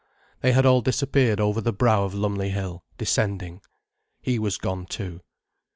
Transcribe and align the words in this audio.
They 0.39 0.51
had 0.53 0.65
all 0.65 0.81
disappeared 0.81 1.39
over 1.39 1.61
the 1.61 1.71
brow 1.71 2.03
of 2.05 2.15
Lumley 2.15 2.49
Hill, 2.49 2.83
descending. 2.97 3.61
He 4.19 4.39
was 4.39 4.57
gone 4.57 4.87
too. 4.87 5.21